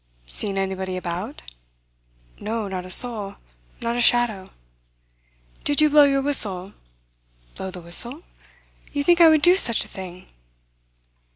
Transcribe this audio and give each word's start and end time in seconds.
"Seen 0.25 0.57
anybody 0.57 0.97
about?" 0.97 1.43
"No, 2.39 2.67
not 2.67 2.87
a 2.87 2.89
soul. 2.89 3.35
Not 3.81 3.95
a 3.95 4.01
shadow." 4.01 4.49
"Did 5.63 5.79
you 5.79 5.91
blow 5.91 6.05
your 6.05 6.23
whistle?" 6.23 6.73
"Blow 7.55 7.69
the 7.69 7.81
whistle? 7.81 8.23
You 8.93 9.03
think 9.03 9.21
I 9.21 9.29
would 9.29 9.43
do 9.43 9.53
such 9.55 9.85
a 9.85 9.87
thing?" 9.87 10.25